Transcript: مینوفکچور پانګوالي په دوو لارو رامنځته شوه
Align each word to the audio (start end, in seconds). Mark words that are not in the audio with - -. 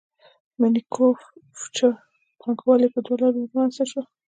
مینوفکچور 0.59 1.93
پانګوالي 2.39 2.87
په 2.93 2.99
دوو 3.05 3.19
لارو 3.21 3.39
رامنځته 3.51 3.83
شوه 3.91 4.03